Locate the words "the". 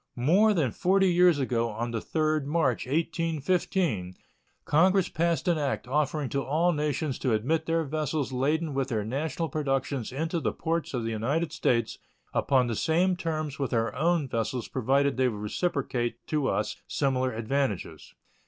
1.91-1.99, 10.39-10.53, 11.03-11.11, 12.65-12.75